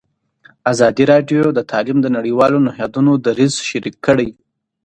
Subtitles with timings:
[0.71, 4.29] ازادي راډیو د تعلیم د نړیوالو نهادونو دریځ شریک کړی.